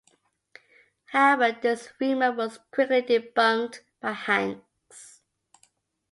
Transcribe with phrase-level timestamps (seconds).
[1.11, 5.21] However this rumor was quickly debunked by Hanks.